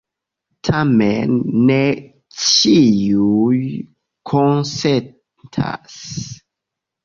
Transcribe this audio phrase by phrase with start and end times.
[0.69, 1.35] Tamen
[1.67, 1.77] ne
[2.45, 3.61] ĉiuj
[4.33, 5.97] konsentas.